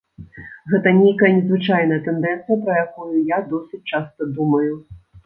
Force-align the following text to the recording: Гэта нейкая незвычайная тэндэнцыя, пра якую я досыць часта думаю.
Гэта 0.71 0.93
нейкая 0.99 1.27
незвычайная 1.35 1.99
тэндэнцыя, 2.07 2.55
пра 2.63 2.73
якую 2.85 3.11
я 3.35 3.39
досыць 3.53 3.83
часта 4.01 4.29
думаю. 4.39 4.73